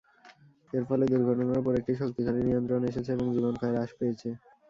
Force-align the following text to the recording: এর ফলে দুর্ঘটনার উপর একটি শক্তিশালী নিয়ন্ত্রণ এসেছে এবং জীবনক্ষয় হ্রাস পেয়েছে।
এর 0.73 0.83
ফলে 0.89 1.05
দুর্ঘটনার 1.11 1.61
উপর 1.61 1.73
একটি 1.79 1.93
শক্তিশালী 2.01 2.41
নিয়ন্ত্রণ 2.43 2.81
এসেছে 2.89 3.09
এবং 3.13 3.25
জীবনক্ষয় 3.35 3.73
হ্রাস 3.73 3.91
পেয়েছে। 3.99 4.29